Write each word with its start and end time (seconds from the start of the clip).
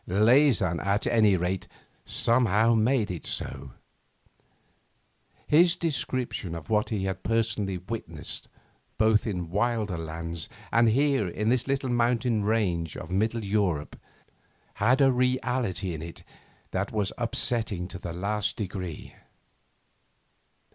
Leysin, 0.07 0.79
at 0.79 1.05
any 1.05 1.37
rate, 1.37 1.67
somehow 2.05 2.73
made 2.73 3.11
it 3.11 3.23
so. 3.23 3.69
His 5.45 5.75
description 5.75 6.55
of 6.55 6.71
what 6.71 6.89
he 6.89 7.03
had 7.05 7.21
personally 7.21 7.77
witnessed, 7.77 8.47
both 8.97 9.27
in 9.27 9.51
wilder 9.51 9.99
lands 9.99 10.49
and 10.71 10.89
here 10.89 11.27
in 11.27 11.49
this 11.49 11.67
little 11.67 11.91
mountain 11.91 12.43
range 12.43 12.97
of 12.97 13.11
middle 13.11 13.43
Europe, 13.43 13.95
had 14.81 15.01
a 15.01 15.11
reality 15.11 15.93
in 15.93 16.01
it 16.01 16.23
that 16.71 16.91
was 16.91 17.13
upsetting 17.19 17.87
to 17.89 17.99
the 17.99 18.11
last 18.11 18.55
degree. 18.57 19.13